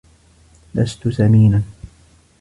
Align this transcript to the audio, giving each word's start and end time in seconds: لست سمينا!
لست 0.75 1.07
سمينا! 1.09 1.61